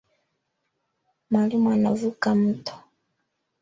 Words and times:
Mwalimu 1.31 1.69
anavuka 1.71 2.29
mto 2.35 2.73